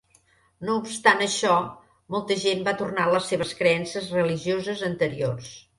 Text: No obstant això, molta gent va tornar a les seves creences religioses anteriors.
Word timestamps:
No 0.69 0.77
obstant 0.83 1.21
això, 1.25 1.59
molta 2.15 2.39
gent 2.47 2.67
va 2.69 2.75
tornar 2.83 3.07
a 3.07 3.15
les 3.19 3.31
seves 3.35 3.57
creences 3.61 4.13
religioses 4.21 4.87
anteriors. 4.95 5.59